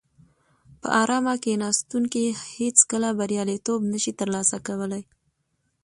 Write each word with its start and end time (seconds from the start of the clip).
په 0.81 0.87
ارامه 1.01 1.33
کیناستونکي 1.43 2.23
هیڅکله 2.55 3.09
بریالیتوب 3.19 3.79
نشي 3.93 4.13
ترلاسه 4.19 4.57
کولای. 4.67 5.03